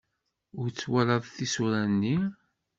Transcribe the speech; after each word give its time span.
Ur 0.59 0.67
twalaḍ 0.71 1.23
tisura-inu? 1.35 2.19